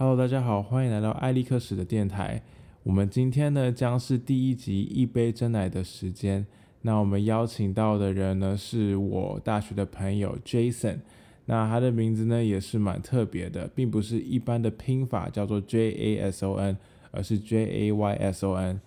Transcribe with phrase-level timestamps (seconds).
[0.00, 2.40] Hello，大家好，欢迎来到艾利克史的电台。
[2.84, 6.46] 我们今天呢将是第一集一杯真奶的时间。
[6.82, 10.98] 那我们邀请到的人呢是我大学的朋友 Jason。
[11.46, 16.76] 那他的名字呢也是蛮特别的，并不是一般的拼法叫做 J A S O N，
[17.10, 18.80] 而是 J A Y S O N。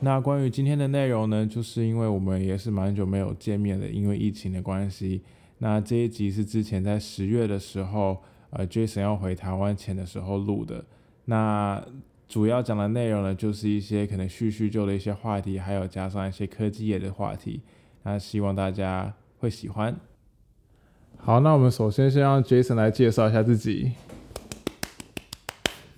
[0.00, 5.22] 那关于今天的内容呢，就是因为我们也是蛮久没有见面的，因为疫情的关系。
[5.56, 8.18] 那这一集是之前在十月的时候，
[8.54, 10.84] 呃，Jason 要回台湾前的时候录的。
[11.24, 11.84] 那
[12.28, 17.60] 主要讲的内容呢，就是一些可能叙叙旧的一些话题，还有加上一些科技业的话题。
[18.04, 19.96] 那希望大家会喜欢。
[21.16, 23.92] 好，那我们首先先让 Jason 来介绍一下自己。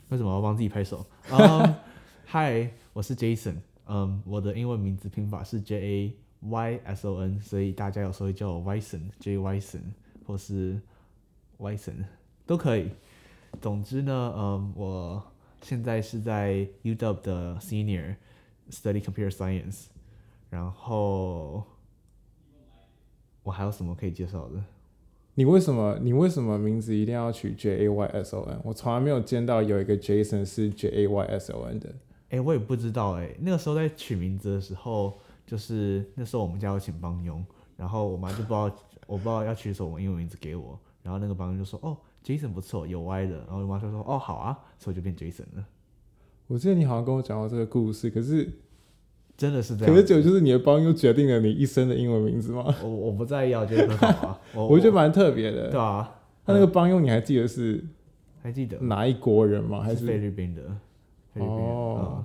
[0.09, 1.05] 为什么要帮自己拍手？
[1.30, 1.75] 嗯，
[2.25, 3.56] 嗨，我是 Jason。
[3.86, 9.83] 嗯，我的英文名字拼法是 J A Y S O N，所以大家有时候会叫我 Wyson，J Wyson，
[10.25, 10.80] 或是
[11.59, 12.05] Wyson
[12.46, 12.91] 都可以。
[13.60, 15.23] 总之呢，嗯，我
[15.62, 18.16] 现在是在 UW 的 Senior
[18.70, 19.86] Study Computer Science。
[20.48, 21.64] 然后
[23.42, 24.62] 我还有什么可以介绍的？
[25.34, 28.61] 你为什么你为什么名字一定要取 J A Y S O N？
[28.64, 31.92] 我从来没有见到有一个 Jason 是 J A Y S O N 的。
[32.30, 33.34] 哎，我也不知道哎。
[33.41, 37.44] 那个时候在取名字的时候，就是那时候我们家有请帮佣，
[37.77, 38.64] 然后我妈就不知道，
[39.06, 45.64] 我不知道要取什么英文名字给我，然后那个帮佣就说：“哦，Jason 不错，有歪的。”然后我妈就说：“哦，好啊。”所以就变 Jason 了。
[46.48, 48.50] 我记得你好像跟我讲过这个故事，可是
[49.36, 49.94] 真的是这样。
[49.94, 52.74] 可是就就是你的帮佣决定了你一生的英文名字吗？
[52.82, 54.40] 我我不在意啊，我觉得很好啊。
[54.68, 55.70] 我觉得蛮特别的。
[55.70, 56.12] 对啊。
[56.44, 57.84] 他那个帮佣你还记得是？
[58.42, 59.80] 还记得哪一国人吗？
[59.80, 60.62] 还是菲律宾的？
[61.32, 62.24] 菲律宾哦。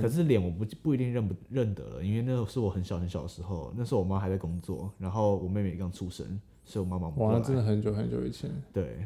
[0.00, 6.40] 可是脸我不不一定认不认得了，因为那是我很小很小的时候，那时候我妈还在工作，然后我妹妹刚出生，
[6.70, 7.38] 所以我妈忙不过来。
[7.38, 8.48] 哇，真的很久很久以前。
[8.72, 9.04] 对，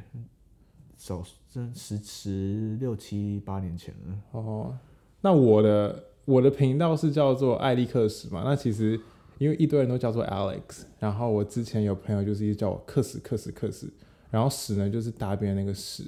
[0.98, 4.18] 小真十十六七八年前了。
[4.32, 4.76] 哦，
[5.22, 8.42] 那我的我的频道是叫做艾利克斯嘛？
[8.44, 9.00] 那其实
[9.38, 13.90] 因为一堆人都叫做 Alex，然后我之前有朋友就是一直叫我克死克死克死，
[14.30, 16.04] 然后死呢就是答辩那个死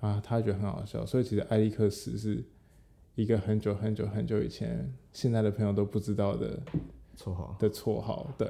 [0.00, 2.44] 啊，他觉得很好笑，所以其实艾利克斯是。
[3.14, 6.60] 一个很久很久很久以前，现在的朋友都不知道的
[7.16, 7.56] 绰号。
[7.58, 8.46] 的绰号，对，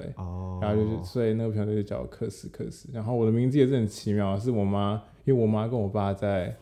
[0.60, 6.56] 然后就是所以那个朋友就叫我克斯克斯，然后我的名字也是很奇妙，是我妈，因为我妈跟我爸在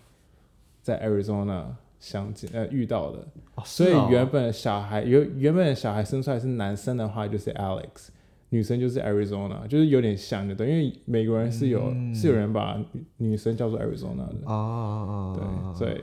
[0.82, 1.64] 在 Arizona
[1.98, 3.26] 相见呃遇到的，
[3.64, 8.08] 所以原本小孩原原本小孩生出来是男生的话就是 Alex，
[8.50, 12.78] 女生就是 Arizona，就是有点像的，对，因为美国人是有是有人把
[13.16, 16.00] 女生叫做 Arizona 的，哦，对，所以。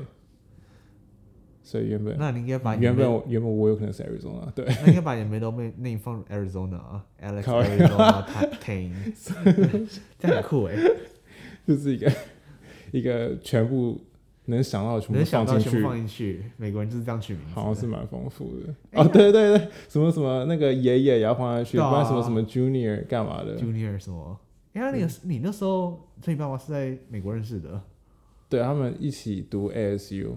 [1.64, 8.26] 所以原本，那你应该把原本原本我有可能是 Arizona，对，那应该把你的 middle name 放 Arizona 啊，Alex Arizona
[8.60, 8.92] Tane，
[10.20, 10.76] 这样很酷哎，
[11.68, 12.12] 就是一个
[12.92, 14.02] 一个全部
[14.46, 18.74] 能想到全部放进去，放进去，美国人就是这样取名，好像是蛮丰富的。
[19.00, 24.40] 哦，对对对，什么什么那个爷爷也要放进去，不然什么什么 Junior 干嘛的，Junior 什么？
[24.74, 27.82] 哎，那个你那时候跟你爸爸是在美国认识的，
[28.50, 30.32] 对他们一起读 ASU。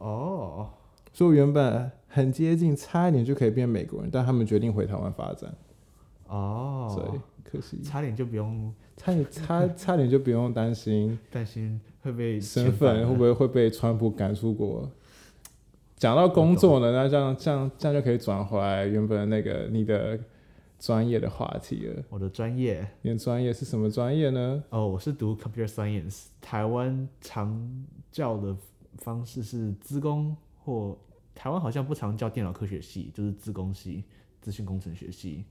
[0.00, 0.70] 哦，
[1.12, 5.54] 所以原本很接近，差一点就可以变美国人，但他们决定回台湾发展。
[6.26, 14.90] 哦，所以可惜，差点就不用，差点差差点就不用担心， 担心会被身份会不会会被川普赶出国。
[15.96, 20.18] 讲到工作呢，那这样这样这样就可以转回来原本那个你的
[20.78, 22.02] 专业的话题了。
[22.08, 24.64] 我的专业，你的专业是什么专业呢？
[24.70, 28.56] 哦，我是读 computer science，台湾常叫的。
[29.00, 30.98] 方式是资工或
[31.34, 34.04] 台湾好像不常叫电脑科学系，就是资工系、
[34.40, 35.44] 资讯工程学系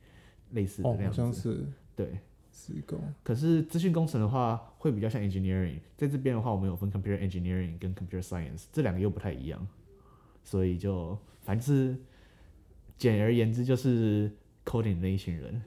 [0.52, 1.22] 类似的那样子。
[1.22, 1.66] 好像是
[1.96, 2.20] 对
[2.52, 3.00] 资工。
[3.24, 9.68] 可是资讯工程的话会比较像 engineering，在这边的话我们有分 computer engineering 跟 computer science，这两个又不太一样，
[10.44, 11.98] 所以就反正是
[12.98, 14.32] 简而言之就是
[14.66, 15.62] coding 那一群人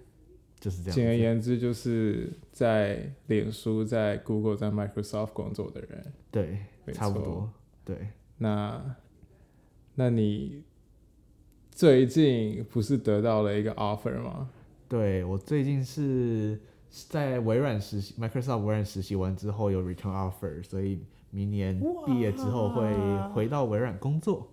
[0.61, 0.95] 就是这样。
[0.95, 6.13] 简而言之就是在脸书、在 Google、在 Microsoft 工作的人。
[6.31, 6.59] 对，
[6.93, 7.51] 差不多。
[7.85, 8.09] 对，
[8.39, 8.97] 那
[9.95, 10.63] 那你
[11.71, 14.51] 最近不是得到了一个 offer 吗？
[14.89, 21.01] 对我最近是在微软实习，Microsoft 微软实习完之后有 return offer，所以
[21.31, 22.95] 明年毕业之后会
[23.33, 24.49] 回到微软工作。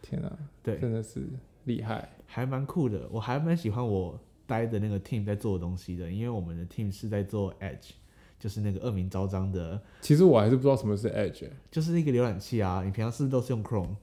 [0.00, 1.26] 天啊，对，真的是
[1.64, 3.08] 厉害，还蛮酷的。
[3.10, 7.90] 我还蛮喜欢我待的那个 team 在做的东西的，因为我们的 team 是在做 Edge。
[8.38, 12.82] 就是那个恶名昭彰的，其实我还是不知道什么是 Edge，就是那个浏览器啊。
[12.84, 13.96] 你平常是不是都是用 Chrome？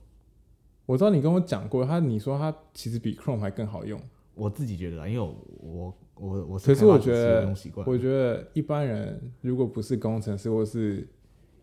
[0.86, 4.01] 我知道你跟我讲过，他你说他其实比 Chrome 还更好用。
[4.33, 7.54] 我自己觉得，因为我我我可是我觉得，
[7.86, 11.07] 我觉得一般人如果不是工程师或是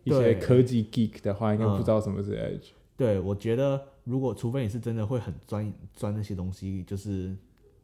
[0.03, 2.69] 一一些科技 geek 的话，应该不嗯知道什么是 Edge。
[2.95, 7.35] 对，我觉得如果除非你是真的会很钻钻那些东西，就是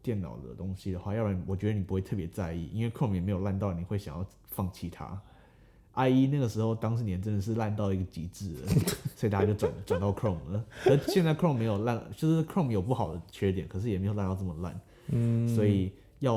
[0.06, 5.20] 电脑的东西的话，要不然我觉得你不会特别在意，因为 Chrome 也没有烂到你会想要放弃它。
[5.96, 8.68] IE 那个时候当时年真的是烂到一个极致了，
[9.16, 10.64] 所以大家就转转到 Chrome 了。
[10.86, 14.80] 而现在 Chrome 没有烂，就是 Chrome 有不好的缺点，可是也没有烂到这么烂。
[15.08, 16.36] 嗯，所以要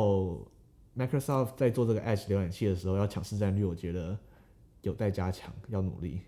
[0.96, 4.16] Microsoft 在做这个 Edge 浏览器的时候要抢市占率，我觉得
[4.82, 6.20] 有待加强，要努力。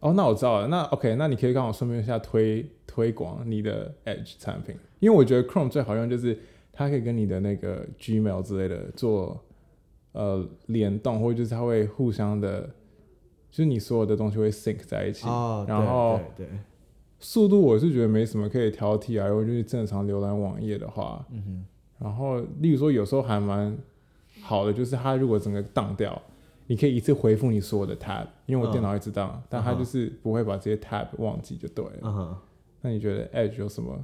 [0.00, 0.68] 哦，那我知道了。
[0.68, 6.38] 那 OK，那你可以刚好顺便一下推推广你的 Edge 产品，因为我觉得 Chrome 最好用就是
[6.78, 9.44] 它可以跟你的那个 Gmail 之类的做
[10.12, 12.62] 呃联动，或者就是它会互相的，
[13.50, 15.26] 就是你所有的东西会 sync 在一起。
[15.26, 16.58] 哦，然后对对对，
[17.18, 21.64] 速度我是觉得没什么可以挑剔啊，如果就是正常浏览网页的话，嗯哼，
[21.98, 23.76] 然后例如说有时候还蛮
[24.40, 26.22] 好的，就是它如果整个当掉，
[26.68, 31.98] 你可以一次回复你所有的 tab，因为我电脑一直当，但它就是不会把这些 tab 忘记就对了。
[32.02, 32.36] 嗯哼，
[32.82, 33.98] 那你觉得 Edge 有什么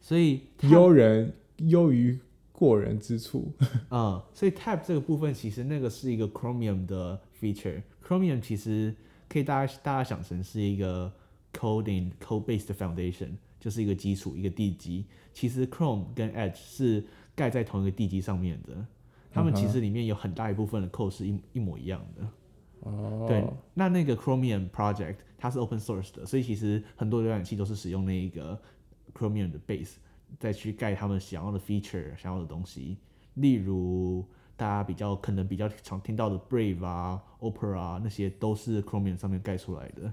[0.00, 2.18] 所以优人优于
[2.52, 3.52] 过人之处？
[3.90, 7.82] 嗯， 所以 Tab 这个部分其实那个是一个 Chromium 的 feature。
[8.06, 8.94] Chromium 其实
[9.28, 11.12] 可以大家大家想成是一个
[11.52, 15.04] coding code based foundation，就是一个基础一个地基。
[15.32, 17.04] 其实 Chrome 跟 Edge 是
[17.34, 18.86] 盖在同一个地基上面的，
[19.32, 22.28] 他们其实里面有很大一部分的 code 是一一模一样的。
[22.80, 28.60] 哦，对，那那个 Chromium project 它是 open source 的，所以其实很多浏览器都是使用那一个
[29.14, 29.94] Chromium 的 base
[30.38, 32.98] 再去盖他们想要的 feature、想要的东西。
[33.34, 34.24] 例如
[34.56, 40.12] 大家比较可能比较常听到的 Brave 啊、Opera 啊，那些都是 Chromium 上面盖出来的。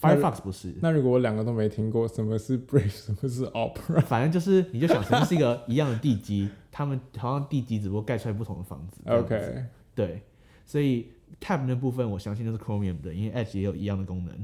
[0.00, 4.00] Firefox 不是，那如果我两个都没听过，什么是 Brave，什么是 Opera？
[4.00, 9.00] 反正就是你就想成是一个一样的地基， 他们好像地基只不过盖出来不同的房子。
[9.04, 9.64] 子 OK，
[9.94, 10.22] 对，
[10.64, 14.34] 所以 Tab 那部分我相信都是 Chromium 的，因为 Edge 也有一样的功能。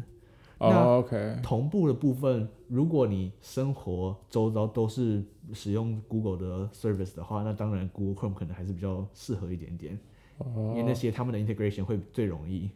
[0.60, 5.22] 那同步的部分，如果你生活周遭都是
[5.52, 9.96] 使用 Google 的 service 的话，那当然 Google Chrome 可能还是比较适合一点点，
[10.44, 12.70] 因为那哦，些他们的 integration 会最容易，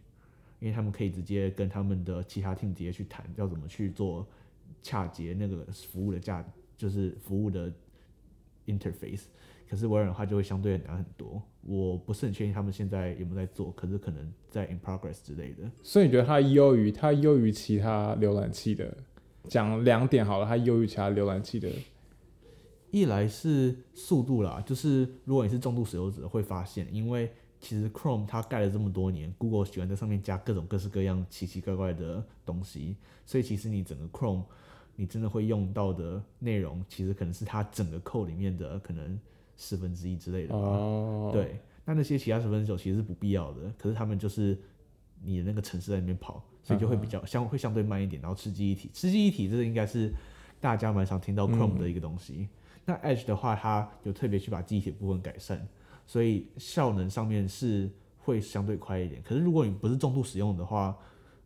[0.60, 4.24] 因为他们可以直接跟他们的其他 team 直接去谈要怎么去做
[4.80, 6.44] 洽接那个服务的价，
[6.76, 7.72] 就是服务的
[8.66, 9.24] interface。
[9.72, 15.62] 可是微软的话就会相对难很多，我不是很确定他们现在有没有在做，可是可能在 in progress 之类的。
[15.82, 18.94] 所以你觉得它优于它优于其他浏览器的？
[19.44, 21.70] 讲两点好了，它优于其他浏览器的。
[22.90, 34.44] 一来是速度啦，就是如果你是重度使用者，会发现，因为其实 Chrome 它盖了这么多年，Google 喜欢在上面加各种各式各样奇奇怪怪的东西，所以其实你整个 Chrome
[34.96, 39.18] 你真的会用到的内容，其实可能是它整个 code 里面的可能
[39.56, 40.58] 十分之一之类的吧。
[40.58, 44.58] 哦，，对，那那些其他十分之九其实是不必要的，可是他们就是
[45.22, 50.12] 你的那个城市在那边跑，所以就会比较相会相对慢一点，然后吃记忆体，吃记忆体这个应该是
[50.60, 52.48] 大家蛮常听到 Chrome 的一个东西。
[52.84, 55.66] 那 Edge 的话，它有特别去把记忆体部分改善，
[56.06, 57.88] 所以效能上面是
[58.18, 59.22] 会相对快一点。
[59.22, 60.96] 可是如果你不是重度使用的话，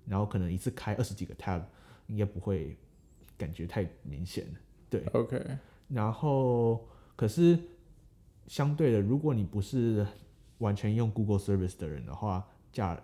[0.06, 1.62] 然后可能一次开二十几个 tab，
[2.06, 2.76] 应该不会
[3.37, 4.47] 感觉太明显。
[4.88, 5.44] 对，OK，
[5.88, 7.58] 然后可是
[8.46, 10.06] 相对的，如果你不是
[10.58, 12.98] 完全用 Google Service 的人的话，假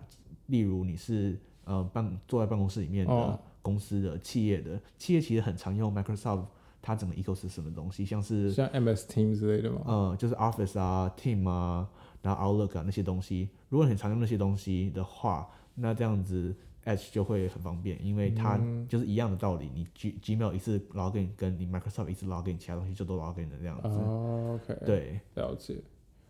[0.47, 6.45] 例如你是呃办坐在办公室里面的哦公司的、企业的，企业其实很常用 Microsoft
[6.81, 9.81] 它整个 ecosystem 的东西，像是像 MS Team 之类的吗？
[9.85, 11.87] 呃就是 Office 啊、Team 啊，
[12.21, 16.53] 然后 Outlook 啊那些东西，如果你很常用那些东西的话，那这样子
[16.85, 23.87] Edge 就会很方便，因为它嗯就是一样的道理，你 G Gmail 一次 login，跟你 Microsoft 一次 login，其他东西就都 login 的这样子。
[23.87, 25.77] 哦，OK，，对，了解。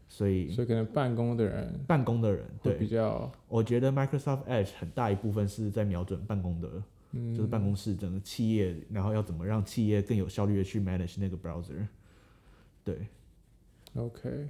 [0.09, 6.69] 所以所以可能办公的人办公的人，对比，较，我觉得 Microsoft Edge 很大一部分是在瞄准办公的，
[7.13, 11.87] 嗯，就是办公室整个企业，然后要怎么让企业更有效率的去 manage 那个 browser。
[12.83, 13.07] 对
[13.95, 14.49] ，OK，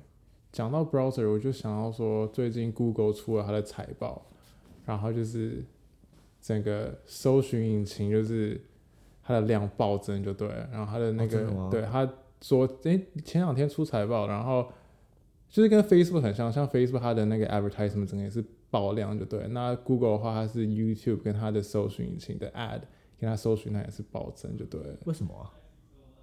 [0.51, 4.25] 讲到 browser，我就想到说，最近 Google 出了它的财报，
[4.85, 5.63] 然后就是
[6.43, 8.61] 整个搜寻引擎就是
[9.23, 12.07] 它的量暴增就对了，然后它的那个、对它
[12.41, 14.67] 昨，诶、前两天出财报，然后
[15.49, 22.81] 就是跟 Facebook 很像，像 Facebook 它的那个 advertisement 整个也是爆量就对了，那 Google 的话，它是 YouTube 跟它的搜寻引擎的 ad
[23.17, 25.47] 跟它搜寻它也是暴增就对了，为什么啊？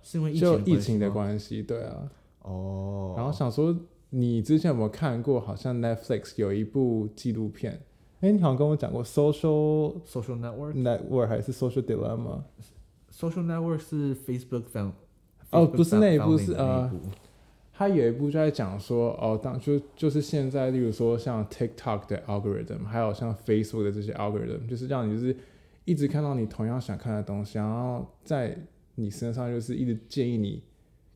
[0.03, 2.11] 是因为疫就疫情的关关系，对啊。
[2.43, 3.75] 哦，然后想说，
[4.11, 5.39] 你之前有没有看过？
[5.39, 7.81] 好像 Netflix 有一部纪录片，
[8.21, 14.93] 哎，你好像跟我讲过 Social social network Network 还是 Social Dilemma？social network 是 Facebook found
[15.51, 16.91] 哦不是那一部是呃
[17.73, 25.35] 他有一部就在讲说，哦，当就就是现在，例如说像 TikTok 的 algorithm，还有像 Facebook 的这些 algorithm，就是让你就是
[25.87, 28.55] 一直看到你同样想看的东西，然后在
[28.97, 30.63] 你身上就是一直建议你，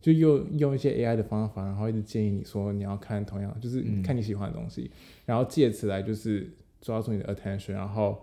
[0.00, 4.02] 就用用一些 AI 的方法，然后一直建议你说你要看同样，就是嗯。
[4.02, 4.90] 看你喜欢的东西，
[5.26, 6.50] 然后借此来就是
[6.84, 8.22] 抓住你的 attention，然后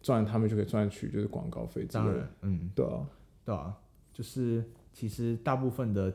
[0.00, 2.10] 赚他们就可以赚取就是广告费之类的。
[2.10, 3.06] 当然，，嗯，对啊，
[3.44, 3.76] 对啊，
[4.10, 6.10] 就是其实大部分的，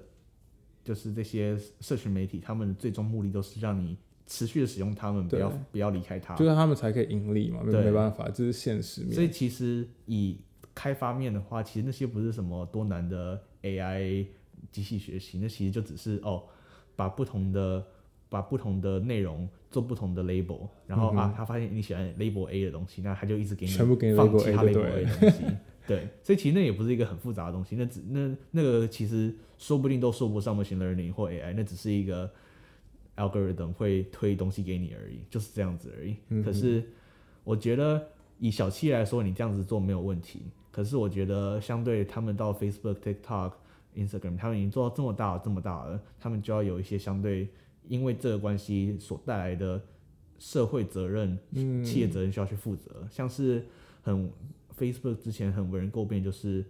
[0.83, 3.95] 就是这些社群媒体，他们的最终目的都是让你
[4.25, 6.35] 持续的使用他们，不要不要离开它。
[6.35, 7.83] 就是他们才可以盈利嘛，没对。
[7.85, 9.13] 没办法，这是现实面。
[9.13, 10.39] 所以其实以
[10.73, 14.25] 开发面的话，其实那些不是什么多难的 AI
[14.71, 16.45] 机器学习，那其实就只是哦，
[16.95, 17.85] 把不同的
[18.33, 25.43] 把不同的内容做不同的 label，然后、啊，他发现你喜欢 label A 的东西，那他就一直给你全部给你放其他 label A 的东西。
[25.85, 32.27] 对，所以其实那也不是一个很复杂的东西，那只那那个其实说不定都说不上 machine learning 或 AI，那只是一个
[33.17, 36.15] algorithm 会推东西给你而已，就是这样子而已。
[36.29, 36.83] 嗯可是
[37.43, 38.03] 我觉得
[38.39, 40.47] 以小企业来说，你这样子做没有问题。
[40.71, 43.51] 可是我觉得相对他们到 Facebook、TikTok、
[43.95, 47.47] Instagram，他们已经做到这么大这么大了，他们就要有一些相对
[47.87, 49.81] 因为这个关系所带来的
[50.39, 53.07] 社会责任、嗯企业责任需要去负责。
[53.09, 53.65] 像是
[54.01, 54.29] 很
[54.77, 56.65] Facebook 之前很为人诟病，就是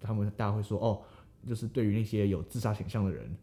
[0.00, 1.02] 他们大家会说哦，
[1.48, 3.34] 就是对于那些有自杀倾向的人，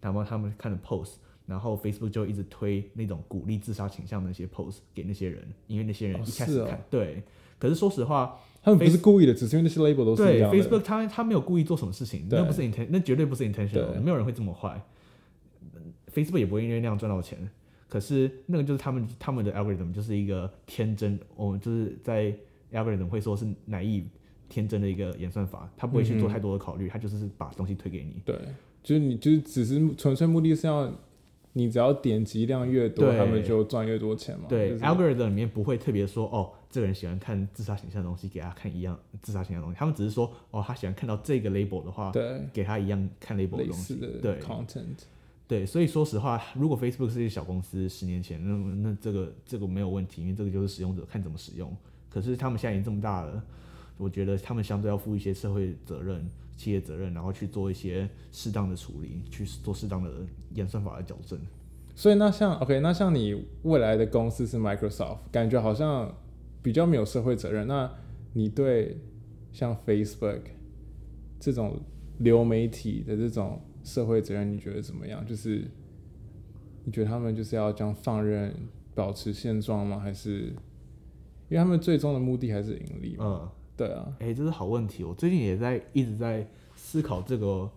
[0.00, 1.14] 然后他们看的 post。
[1.46, 7.22] 然后 Facebook 就一直推那种鼓励自杀倾向的那些 post 给那些人，因为那些人哦一开始看、对，
[7.58, 10.50] 可是说实话，他们不是故意的，只是因为那些 label 都是一对样。
[10.50, 14.82] Facebook 他他没有故意做什么事情，那不是 inten，那绝对不是 intentional，没有人会这么坏。
[16.14, 17.36] Facebook 也不会因为那样赚到钱，
[17.88, 22.32] 可是那个就是他们他们的 algorithm 就是一个天真，我们就是在
[22.72, 24.04] algorithm 会说是 naive
[24.48, 28.22] 天真的一个演算法，他不会去做太多的考虑，他就是把东西推给你。
[28.24, 28.36] 对，
[28.82, 30.92] 就是你就是只是纯粹目的是要
[31.52, 34.46] 你只要点击量越多，他们就赚越多钱嘛。
[34.48, 43.94] 对、就是 algorithm 里面不会特别说哦，这个人喜欢看自杀形象的东西，给他看一样自杀形象的东西，他们只是说哦，他喜欢看到这个 label 的话，对给他一样看 label 的东西。
[44.20, 45.04] 对 content。
[45.46, 51.70] 对，所以说实话，如果 Facebook 是一个小公司，十年前，那那这个这个没有问题，因为这个就是使用者看怎么使用。
[52.08, 53.44] 可是他们现在已经这么大了，
[53.98, 60.10] 我觉得他们相对要负一些社会责任、企业责任，然后去做一些适当的处理，去做适当的
[60.54, 61.38] 演算法的矫正。
[61.94, 66.12] 所以那像 OK，那像你未来的公司是 Microsoft，感觉好像
[66.62, 67.66] 比较没有社会责任。
[67.68, 67.92] 那
[68.32, 68.98] 你对
[69.52, 70.40] 像 Facebook
[71.38, 71.78] 这种
[72.18, 75.24] 流媒体的这种社会责任，你觉得怎么样？
[75.24, 75.70] 就是
[76.84, 78.52] 你觉得他们就是要这样放任、
[78.94, 80.00] 保持现状吗？
[80.00, 80.46] 还是
[81.48, 83.24] 因为他们最终的目的还是盈利嘛？
[83.24, 85.04] 嗯，对啊，哎、这是好问题。
[85.04, 87.70] 我最近也在一直在思考这个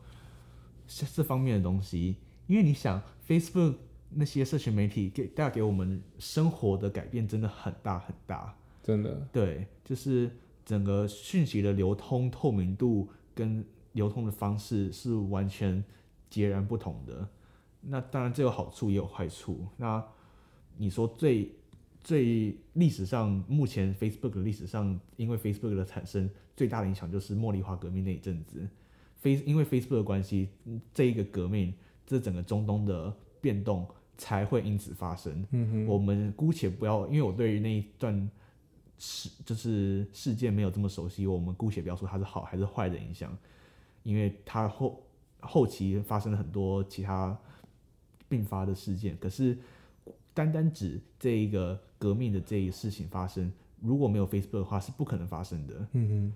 [0.87, 2.15] 这这方面的东西，
[2.47, 3.75] 因为你想 Facebook
[4.09, 8.57] 那些社群媒体给带给我们生活的改变真的很大很大。
[8.81, 10.31] 真的，对，就是
[10.63, 13.65] 整个讯息的流通透明度跟
[13.97, 15.83] 流通的方式是完全
[16.29, 17.27] 截然不同的。
[17.81, 19.67] 那当然这有好处也有坏处。
[19.77, 20.03] 那
[20.77, 21.51] 你说最
[22.01, 28.67] 最历史上，目前 Facebook 的历史上，因为 Facebook 的产生最大的影响就是茉莉花革命那一阵子。
[29.19, 31.73] Face 因为 Facebook 的关系，嗯这一个革命，
[32.05, 33.11] 这整个中东的
[33.41, 33.87] 变动
[34.17, 35.45] 才会因此发生。
[35.51, 38.29] 嗯哼，我们姑且不要，因为我对于那一段
[38.97, 43.35] 事就是事件没有这么熟悉，我们姑且不要说它是好还是坏的影响，
[44.07, 45.03] 因为他后
[45.41, 47.37] 后期发生了很多其他
[48.29, 49.17] 并发的事件。
[49.17, 49.57] 可是
[50.33, 55.87] 单单指这一个革命的这一事情发生，如果没有 Facebook 的话，是不可能发生的。
[55.91, 56.33] 嗯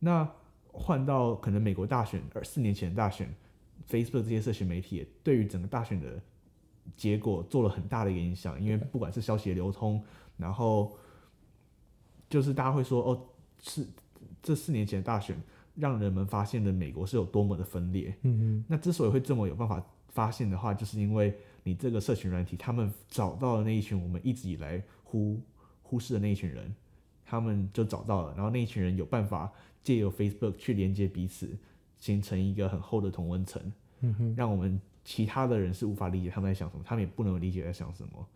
[0.00, 0.28] 那
[0.66, 3.32] 换到可能美国大选，而四年前的大选
[3.88, 6.20] ，Facebook 这些社群媒体也对于整个大选的
[6.96, 10.02] 结果做了很大的一个影响，因为不管是消息的流通，
[10.36, 10.96] 然后
[12.28, 13.28] 就是大家会说，哦，
[13.62, 13.86] 是
[14.42, 15.40] 这四年前的大选
[15.76, 18.10] 让人们发现了美国是有多么的分裂。
[18.22, 25.40] 哼，嗯那之所以会这么有办法发现的话，就是因为你这个社群软体，他们找到了那一群我们一直以来忽
[25.82, 26.74] 忽视的那一群人，
[27.24, 29.52] 他们就找到了，然后那一群人有办法
[29.82, 31.56] 借由 Facebook 去连接彼此，
[31.98, 33.60] 形成一个很厚的同温层，
[34.00, 38.26] 嗯哼，让我们其他的人是无法理解他们在想什么，他们也不能理解在想什么。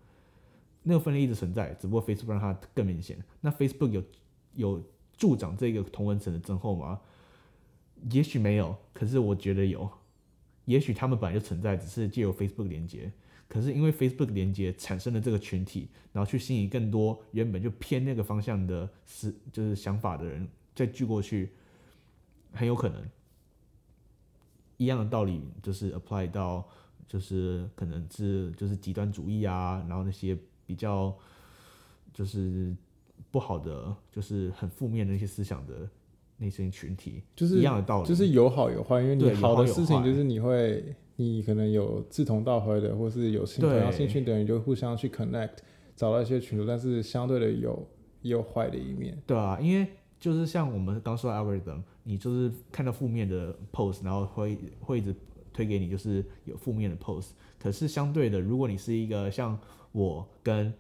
[0.83, 3.23] 那个分裂一直存在，只不过 Facebook 让它更明显。
[3.41, 4.03] 那 Facebook 有
[4.55, 4.83] 有
[5.17, 7.01] 助长这个同温层的增厚吗？
[8.11, 9.91] 也许没有，可是我觉得有。
[10.67, 13.11] 也许他们本来就存在，只是借由 Facebook 连接。
[13.49, 21.51] 可是因为 Facebook 连接产生了这个群体，然后去吸引更多原本就偏那个方向的思就是想法的人再聚过去，
[22.53, 23.05] 很有可能。
[24.77, 26.67] 一样的道理就是 apply 到
[27.09, 31.13] 就是可能是就是极端主义啊，然后那些比较
[32.15, 32.73] 就是
[33.33, 35.91] 不好的，就是很负面的那些思想的
[36.43, 40.83] 那些群体，就是一样的道理，就是有好有坏，因为你好的事情就是你会，
[41.17, 45.51] 你可能有志同道合的，或是有兴同样对兴趣的人，就互相去 connect，
[45.95, 47.87] 找到一些群组，但是相对的有
[48.23, 49.17] 也有坏的一面。
[49.27, 49.87] 对啊，因为
[50.19, 55.15] 就是像我们刚说的 algorithm，你就是看到负面的 post，然后会会一直
[55.53, 57.33] 推给你就是有负面的 post。
[57.59, 59.59] 可是相对的，如果你是一个像
[59.93, 60.73] 我跟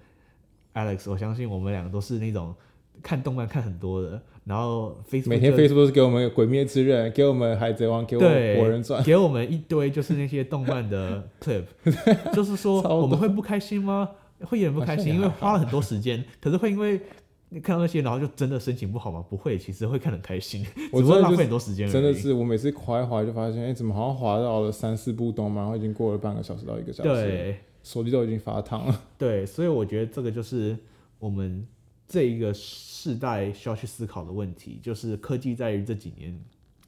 [0.73, 2.55] Alex，我相信我们两个都是那种
[3.02, 9.00] 看动漫看很多的，然后 Facebook 每天就 Facebook 都是给我们《鬼灭之刃》，给我们《海贼王》，给我们对《火人传》。
[9.07, 11.62] 给我们一堆就是那些动漫的 clip，
[12.35, 14.11] 就是说我们会不开心吗？
[14.40, 17.00] 会有点不开心，因为花了很多时间，可是会因为
[17.50, 19.25] 你看到那些，然后就真的心情不好吗？
[19.30, 21.88] 不会，其实会看得很开心，我只不过浪费很多时间。
[21.88, 29.00] 真的是，我每次滑一滑就发现，哎、怎么好像滑到了三四部动漫，然后已经过了半个小时到一个小时，，对手机都已经发烫了。
[29.16, 30.76] 对，所以我觉得这个就是
[31.21, 31.64] 我们
[32.11, 36.37] 这一个世代需要去思考的问题，就是科技在于这几年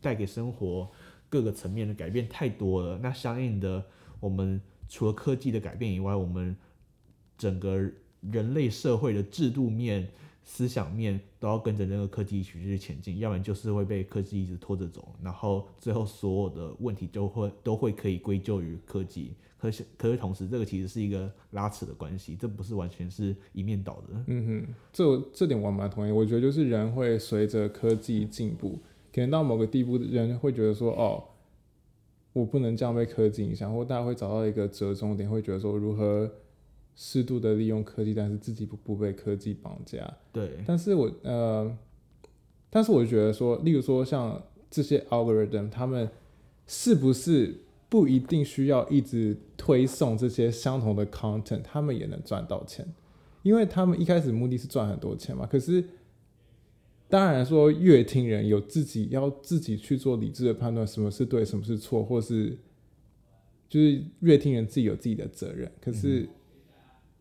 [0.00, 0.90] 带给生活
[1.28, 2.98] 各个层面的改变太多了。
[2.98, 3.86] 那相应的，
[4.18, 6.56] 我们除了科技的改变以外，我们
[7.38, 7.88] 整个
[8.32, 10.08] 人类社会的制度面、
[10.42, 19.36] 思想面都要跟着那个科技一起去前进，要不然就是会被科技一直拖着走，然后最后所有的问题都会都会可以归咎于科技。
[19.62, 24.24] 可是可是同时，这个其实是一个拉扯的关系，这不是完全是一面倒的。
[24.26, 26.10] 嗯哼，这这点我蛮同意。
[26.10, 28.80] 我觉得就是人会随着科技进步，
[29.14, 31.22] 可能到某个地步，人会觉得说，哦，
[32.32, 36.28] 我不能这样被科技影响，或大家会找到一个折中点，会觉得说如何
[36.96, 40.12] 适度的利用科技，但是自己不不被科技绑架。
[40.32, 41.78] 对，但是我呃，
[42.68, 46.10] 但是我觉得说，例如说像这些 algorithm，他们
[46.66, 47.61] 是不是
[47.92, 52.86] 不一定需要一直推送这些相同的 content，他们也能赚到钱，
[53.42, 55.44] 因为他们一开始目的是赚很多钱嘛。
[55.44, 55.84] 可是
[57.06, 62.56] 当然说，乐听人有自己要自己去做理智的判断，什么是对，什么是错，或是
[63.68, 65.70] 就是乐听人自己有自己的责任。
[65.78, 66.26] 可是。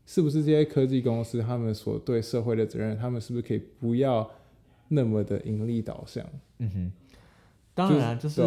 [0.04, 4.30] 是不是这些科技公司他们所对社会的责任，他们是不是可以不要
[4.90, 6.26] 那么的盈利导向？
[6.58, 6.92] 嗯哼，
[7.74, 8.42] 当然就是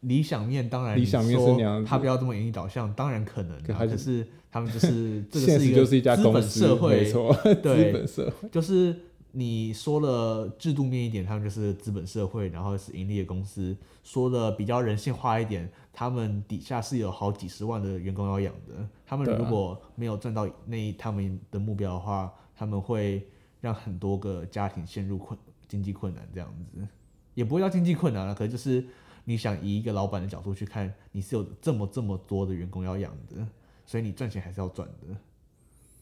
[0.00, 6.00] 理想面，当然理想面是那样他不要这么盈利导向，当然可能啊、可是他们就是 这个是一个资
[6.32, 8.48] 本，社会，没错， 资对本社会。
[8.50, 8.96] 就是
[9.32, 18.88] 你说了制度面一点，他们就是资本社会，然后是盈利的公司；说的比较人性化一点，他们底下是有好几十万的员工要养的。
[19.06, 23.26] 他们如果没有赚到那他们的目标的话，他们会
[23.60, 26.86] 让很多个家庭陷入困经济困难，这样子
[27.34, 28.84] 也不会叫经济困难了，可能就是
[29.28, 33.46] 你想以一个老板的角度去看，你是有这么这么多的员工要养的，
[33.84, 35.14] 所以你赚钱还是要赚的。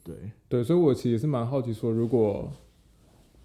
[0.04, 0.14] 对，
[0.48, 2.52] 对，所以我其实是蛮好奇说，如果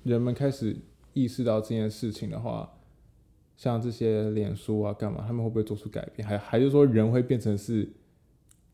[0.04, 0.78] 人们开始
[1.14, 2.72] 意识到这件事情的话，
[3.58, 6.28] 像这些脸书啊干嘛，他们会不会做出改变？
[6.28, 7.92] 还还是说人会变成是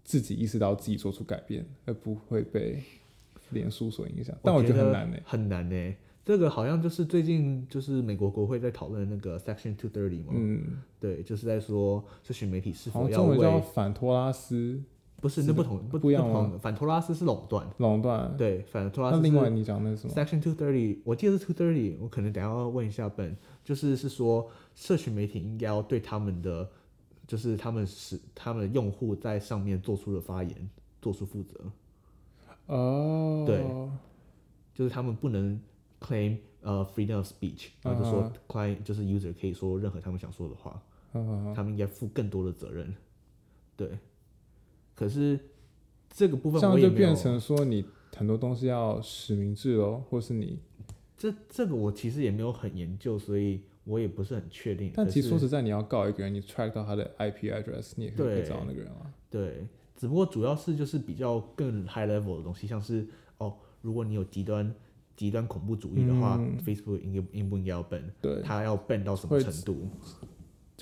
[0.04, 2.84] 自己意识到自己做出改变，而不会被
[3.52, 4.38] 脸书所影响？
[4.44, 5.96] 但我觉得很难呢、很难呢、
[6.28, 14.84] 这个好像就是最近就是美国国会在讨论那个 Section Two Thirty 嘛，嗯，对，就是在说社群媒体是否要为反托拉斯。
[15.20, 16.60] 不是那不同不不一样吗？
[16.62, 18.36] 反托拉斯是垄断，垄断。
[18.38, 26.70] 对，反托拉斯那另外你讲的是什么？Section Two Thirty，我记得是 Two Thirty，我可能等下要问一下本，就是是说社群媒体应该要对他们的，
[27.26, 30.70] 就是他们使他们用户在上面做出的发言
[31.02, 31.56] 做出负责，
[32.68, 33.64] 哦，对
[34.76, 35.60] 就是他们不能
[36.00, 40.82] claim 呃 freedom of speech，然后就说嗯 client 就是 user 可以说任何他们想说的话，
[41.14, 42.94] 嗯，他们应该负更多的责任，
[43.76, 43.90] 对。
[44.96, 45.40] 可是
[46.10, 50.60] 这个部分这样我也没有就变成说你很多东西要实名制喽，或是你，
[51.16, 54.92] 这这个我其实也没有很研究，所以我也不是很确定。
[54.96, 59.14] 但其实说实在，你要告一个人，你 track 到他的 IP address，你也可以找到那个人啊。
[59.30, 63.08] 对，只不过主要是就是比较更 high level 的东西，像是
[63.38, 64.74] 哦，如果你有极端
[65.18, 66.56] 极端恐怖主义的话、嗯。
[66.60, 68.04] F a c e b o o k 应该应不应该要 ban？
[68.22, 69.90] 对，它要 ban 到什么程度？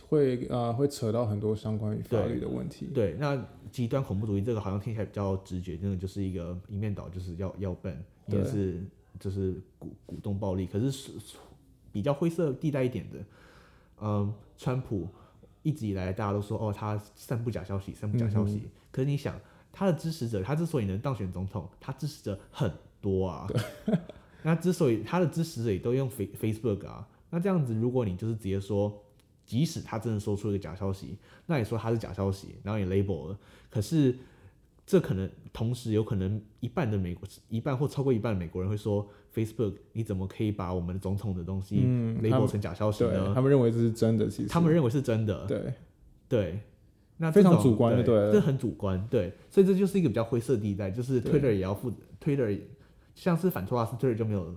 [0.08, 2.88] 会呃会扯到很多相关于法律的问题。
[2.93, 7.95] 对，那极端恐怖主义这个好像听起来比较直觉，真的就是一个一面倒，就是要要 ban，
[8.28, 8.84] 也是
[9.19, 11.12] 就是鼓鼓动暴力，可是是
[11.91, 13.17] 比较灰色地带一点的，
[14.02, 15.08] 嗯，川普
[15.63, 19.39] 一直以来大家都说哦，他散布假消息，散布假消息，嗯可是你想
[19.71, 22.71] 他的支持者，他之所以能当选总统，他支持者很
[23.02, 23.48] 多啊，
[24.45, 29.03] 那之所以他的支持者也都用 Face Facebook 啊，那这样子如果你就是直接说
[29.43, 33.39] 即使他真的说出一个假消息，那你说他是假消息，然后你 label 了，
[33.71, 34.15] 可是
[34.86, 41.77] 这可能同时有可能一半的美国一半或超过一半的美国人会说 Facebook 你怎么可以把我们总统的东西
[42.21, 43.31] label 成假消息对呢？
[43.34, 45.73] 他们认为这是真的，其实他们认为是真的，对
[46.29, 46.60] 对，
[47.17, 51.91] 那非常主观就对这很主观，对，所以这就是一个比较灰色地带，就是对 Twitter 也要负
[52.23, 52.60] Twitter
[53.15, 54.54] 像是反托拉斯 Twitter 就没有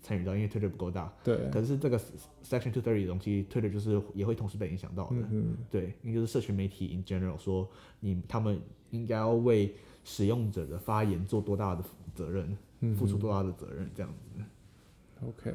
[0.00, 1.98] 参与到，因为 Twitter 不够大，对，可是这个
[2.44, 7.68] Section Two Thirty 的东西，Twitter 就是也会同时被影响到的，嗯嗯，对，因为就是社群媒体 in general 说
[8.00, 11.82] 你他们应该要为使用者的发言做多大的
[12.14, 14.42] 责任，嗯付出多大的责任，这样子。
[15.26, 15.52] OK，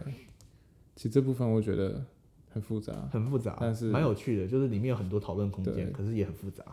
[0.95, 2.03] 其实这部分我觉得
[2.49, 6.63] 很复杂，很复杂，但是蛮有趣的，就是里面有很多讨论空间，可是也很复杂。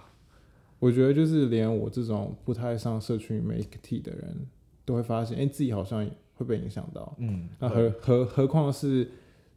[0.78, 4.46] 我觉得就是连我这种不太上社群媒体的人
[4.84, 7.14] 都会发现，哎、自己好像会被影响到。
[7.18, 9.10] 嗯，那何何何况是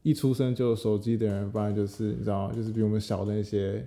[0.03, 3.85] 一出生就有手机的人，不然就是你知道，就是比我们小的那些，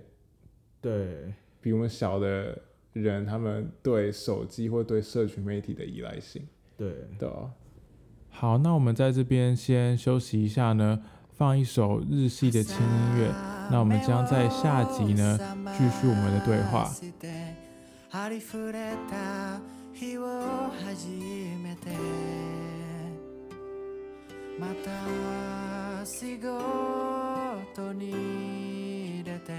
[0.80, 2.58] 对，比我们小的
[2.92, 6.42] 人，他们对手机或对社群媒体的依赖性，
[6.76, 7.50] 对，对吧？
[8.28, 13.32] 好，那我们在这边先休息一下呢，放一首日系的轻音乐。
[13.72, 15.38] 那我们将在下集呢
[15.78, 16.90] 继续我们的对话。
[20.00, 20.24] 日を
[20.82, 21.08] 始
[21.62, 21.90] めて
[24.58, 29.52] また仕事に出て